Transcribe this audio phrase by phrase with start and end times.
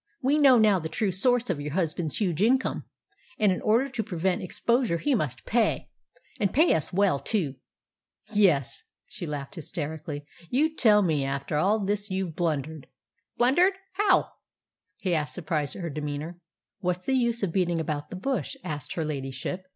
[0.19, 2.85] We know now the true source of your husband's huge income,
[3.37, 5.91] and in order to prevent exposure he must pay
[6.39, 7.53] and pay us well too."
[8.33, 10.25] "Yes," she laughed hysterically.
[10.49, 12.87] "You tell me all this after you've blundered."
[13.37, 13.73] "Blundered!
[13.93, 14.29] How?"
[14.97, 16.39] he asked, surprised at her demeanour.
[16.79, 19.67] "What's the use of beating about the bush?" asked her ladyship.